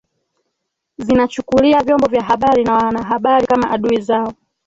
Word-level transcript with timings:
zinachukulia 0.97 1.83
vyombo 1.83 2.07
vya 2.07 2.23
habari 2.23 2.63
na 2.63 2.73
wanahabari 2.73 3.47
kama 3.47 3.71
adui 3.71 4.01
zao 4.01 4.33